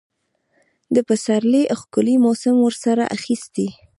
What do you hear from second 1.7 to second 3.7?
ښکلي موسم ورسره اخیستی.